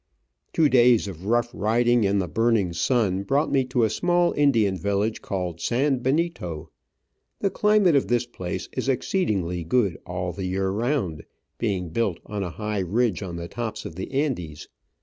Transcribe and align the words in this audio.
Two 0.51 0.67
days 0.67 1.07
of 1.07 1.27
rough 1.27 1.51
riding 1.53 2.05
in 2.05 2.17
the 2.17 2.27
burning 2.27 2.73
sun 2.73 3.21
brought 3.21 3.51
me 3.51 3.63
to 3.65 3.83
a 3.83 3.89
small 3.91 4.31
Indian 4.33 4.75
village 4.75 5.21
called 5.21 5.61
San 5.61 5.99
Benito.• 5.99 6.63
The 7.37 7.51
climate 7.51 7.95
of 7.95 8.07
this 8.07 8.25
place 8.25 8.67
is 8.71 8.89
exceedingly 8.89 9.63
good 9.63 9.99
all 10.03 10.31
the 10.33 10.45
year 10.47 10.71
round, 10.71 11.23
being 11.59 11.89
built 11.89 12.19
on 12.25 12.41
a 12.41 12.49
high 12.49 12.79
ridge 12.79 13.21
on 13.21 13.35
the 13.35 13.47
tops 13.47 13.85
of 13.85 13.93
the 13.93 14.11
Andes. 14.11 14.67